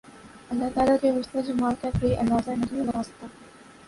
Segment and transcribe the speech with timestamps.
[0.49, 3.23] اللہ تعالی کے حسن و جمال کا کوئی اندازہ نہیں لگا سکت